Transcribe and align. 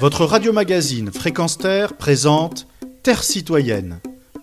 Votre 0.00 0.24
radio-magazine 0.24 1.12
Fréquence 1.12 1.56
Terre 1.56 1.96
présente 1.96 2.66
Terre 3.04 3.22
citoyenne. 3.22 4.00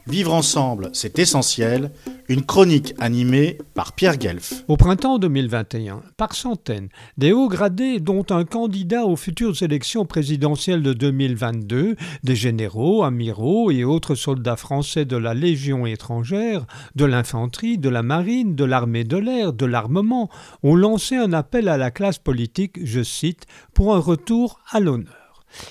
Vivre 0.08 0.34
ensemble, 0.34 0.90
c'est 0.94 1.20
essentiel. 1.20 1.92
Une 2.30 2.44
chronique 2.44 2.96
animée 3.00 3.58
par 3.74 3.94
Pierre 3.94 4.18
Guelf. 4.18 4.64
Au 4.70 4.78
printemps 4.78 5.20
2021, 5.20 6.02
par 6.16 6.34
centaines, 6.34 6.88
des 7.18 7.34
hauts 7.34 7.50
gradés, 7.50 8.00
dont 8.00 8.26
un 8.30 8.46
candidat 8.46 9.06
aux 9.06 9.18
futures 9.18 9.62
élections 9.62 10.06
présidentielles 10.06 10.82
de 10.82 10.94
2022, 10.94 11.98
des 12.24 12.36
généraux, 12.36 13.04
amiraux 13.04 13.70
et 13.70 13.84
autres 13.84 14.16
soldats 14.16 14.56
français 14.56 15.04
de 15.04 15.18
la 15.18 15.34
Légion 15.34 15.86
étrangère, 15.86 16.66
de 16.96 17.06
l'infanterie, 17.06 17.78
de 17.78 17.90
la 17.90 18.04
marine, 18.04 18.56
de 18.56 18.64
l'armée 18.64 19.04
de 19.04 19.18
l'air, 19.18 19.52
de 19.52 19.66
l'armement, 19.66 20.30
ont 20.64 20.76
lancé 20.76 21.18
un 21.18 21.34
appel 21.34 21.68
à 21.68 21.78
la 21.78 21.92
classe 21.92 22.20
politique, 22.20 22.80
je 22.84 23.04
cite, 23.04 23.46
pour 23.74 23.94
un 23.94 24.00
retour 24.00 24.62
à 24.72 24.80
l'honneur. 24.80 25.21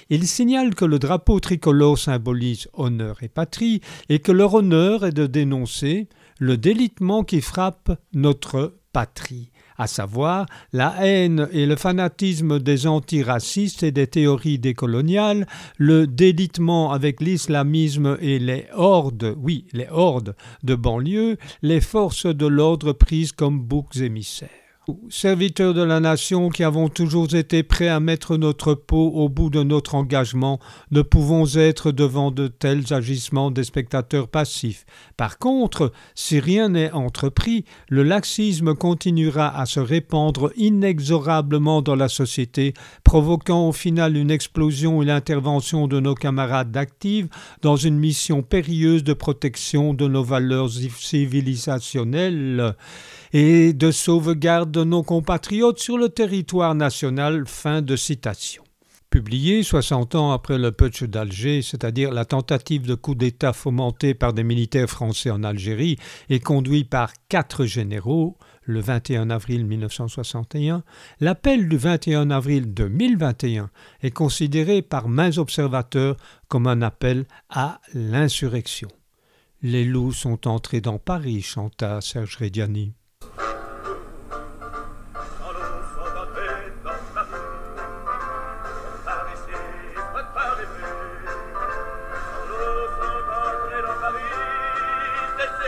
Il 0.08 0.26
signale 0.26 0.74
que 0.74 0.84
le 0.84 0.98
drapeau 0.98 1.40
tricolore 1.40 1.98
symbolise 1.98 2.68
honneur 2.74 3.22
et 3.22 3.28
patrie 3.28 3.80
et 4.08 4.18
que 4.18 4.32
leur 4.32 4.54
honneur 4.54 5.06
est 5.06 5.12
de 5.12 5.26
dénoncer 5.26 6.08
le 6.38 6.56
délitement 6.56 7.22
qui 7.22 7.40
frappe 7.40 7.98
notre 8.14 8.74
patrie, 8.92 9.50
à 9.76 9.86
savoir 9.86 10.46
la 10.72 10.94
haine 11.06 11.48
et 11.52 11.66
le 11.66 11.76
fanatisme 11.76 12.58
des 12.58 12.86
antiracistes 12.86 13.82
et 13.82 13.92
des 13.92 14.06
théories 14.06 14.58
décoloniales, 14.58 15.46
le 15.76 16.06
délitement 16.06 16.92
avec 16.92 17.20
l'islamisme 17.20 18.16
et 18.20 18.38
les 18.38 18.66
hordes, 18.72 19.34
oui, 19.38 19.66
les 19.72 19.88
hordes 19.90 20.34
de 20.64 20.74
banlieue, 20.74 21.36
les 21.62 21.80
forces 21.80 22.26
de 22.26 22.46
l'ordre 22.46 22.92
prises 22.92 23.32
comme 23.32 23.60
boucs 23.60 23.96
émissaires 23.96 24.50
serviteurs 25.08 25.74
de 25.74 25.82
la 25.82 26.00
nation 26.00 26.48
qui 26.48 26.64
avons 26.64 26.88
toujours 26.88 27.34
été 27.34 27.62
prêts 27.62 27.88
à 27.88 28.00
mettre 28.00 28.36
notre 28.36 28.74
peau 28.74 29.10
au 29.10 29.28
bout 29.28 29.50
de 29.50 29.62
notre 29.62 29.94
engagement, 29.94 30.58
ne 30.90 31.02
pouvons 31.02 31.46
être 31.56 31.92
devant 31.92 32.30
de 32.30 32.48
tels 32.48 32.92
agissements 32.92 33.50
des 33.50 33.64
spectateurs 33.64 34.28
passifs. 34.28 34.84
Par 35.16 35.38
contre, 35.38 35.92
si 36.14 36.40
rien 36.40 36.70
n'est 36.70 36.92
entrepris, 36.92 37.64
le 37.88 38.02
laxisme 38.02 38.74
continuera 38.74 39.58
à 39.58 39.66
se 39.66 39.80
répandre 39.80 40.52
inexorablement 40.56 41.82
dans 41.82 41.96
la 41.96 42.08
société, 42.08 42.74
provoquant 43.04 43.68
au 43.68 43.72
final 43.72 44.16
une 44.16 44.30
explosion 44.30 45.02
et 45.02 45.06
l'intervention 45.06 45.86
de 45.86 46.00
nos 46.00 46.14
camarades 46.14 46.70
d'actifs 46.70 47.26
dans 47.62 47.76
une 47.76 47.98
mission 47.98 48.42
périlleuse 48.42 49.04
de 49.04 49.12
protection 49.12 49.94
de 49.94 50.06
nos 50.06 50.24
valeurs 50.24 50.70
civilisationnelles 50.70 52.74
et 53.32 53.72
de 53.72 53.90
sauvegarde 53.90 54.70
de 54.70 54.84
nos 54.84 55.02
compatriotes 55.02 55.78
sur 55.78 55.98
le 55.98 56.08
territoire 56.08 56.74
national. 56.74 57.44
Fin 57.46 57.82
de 57.82 57.96
citation. 57.96 58.64
Publié 59.10 59.64
60 59.64 60.14
ans 60.14 60.30
après 60.30 60.56
le 60.56 60.70
putsch 60.70 61.02
d'Alger, 61.02 61.62
c'est-à-dire 61.62 62.12
la 62.12 62.24
tentative 62.24 62.86
de 62.86 62.94
coup 62.94 63.16
d'État 63.16 63.52
fomentée 63.52 64.14
par 64.14 64.32
des 64.32 64.44
militaires 64.44 64.88
français 64.88 65.30
en 65.30 65.42
Algérie 65.42 65.98
et 66.28 66.38
conduit 66.38 66.84
par 66.84 67.12
quatre 67.28 67.64
généraux, 67.64 68.36
le 68.62 68.78
21 68.78 69.30
avril 69.30 69.66
1961, 69.66 70.84
l'appel 71.18 71.68
du 71.68 71.76
21 71.76 72.30
avril 72.30 72.72
2021 72.72 73.70
est 74.02 74.12
considéré 74.12 74.80
par 74.80 75.08
mains 75.08 75.38
observateurs 75.38 76.16
comme 76.46 76.68
un 76.68 76.80
appel 76.80 77.26
à 77.48 77.80
l'insurrection. 77.94 78.88
Les 79.60 79.84
loups 79.84 80.12
sont 80.12 80.46
entrés 80.46 80.80
dans 80.80 80.98
Paris, 80.98 81.42
chanta 81.42 82.00
Serge 82.00 82.36
Reggiani. 82.36 82.94